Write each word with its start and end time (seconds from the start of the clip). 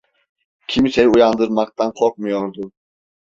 Kimseyi 0.67 1.07
uyandırmaktan 1.09 1.91
korkmuyordu. 1.93 2.71